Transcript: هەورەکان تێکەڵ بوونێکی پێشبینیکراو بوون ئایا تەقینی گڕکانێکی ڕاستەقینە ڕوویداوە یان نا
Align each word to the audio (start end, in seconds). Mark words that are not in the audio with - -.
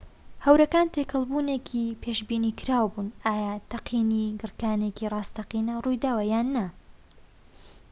هەورەکان 0.45 0.87
تێکەڵ 0.93 1.23
بوونێکی 1.29 1.97
پێشبینیکراو 2.03 2.87
بوون 2.93 3.09
ئایا 3.25 3.53
تەقینی 3.71 4.35
گڕکانێکی 4.41 5.09
ڕاستەقینە 5.13 5.75
ڕوویداوە 5.83 6.23
یان 6.33 6.47
نا 6.55 6.67